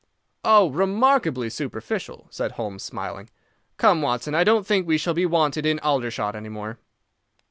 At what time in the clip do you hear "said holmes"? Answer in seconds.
2.31-2.81